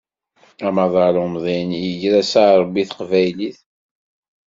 Amaḍal 0.67 1.15
umḍin 1.23 1.69
iger-as 1.89 2.33
arebbi 2.43 2.79
i 2.81 2.83
teqbaylit. 2.89 3.57